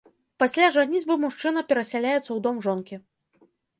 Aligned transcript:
Пасля 0.43 0.69
жаніцьбы 0.77 1.17
мужчына 1.25 1.63
перасяляецца 1.73 2.25
ў 2.31 2.39
дом 2.47 2.55
жонкі. 2.69 2.95